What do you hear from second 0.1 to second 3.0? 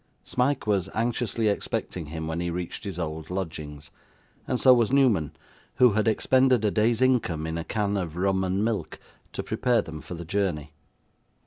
Smike was anxiously expecting him when he reached his